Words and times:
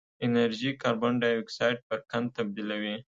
انرژي 0.25 0.71
کاربن 0.81 1.13
ډای 1.21 1.35
اکسایډ 1.41 1.77
پر 1.87 1.99
قند 2.09 2.27
تبدیلوي. 2.37 2.95